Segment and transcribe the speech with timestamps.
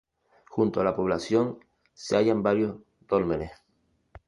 [0.49, 1.59] Junto a la población
[1.93, 3.51] se hallan varios dólmenes.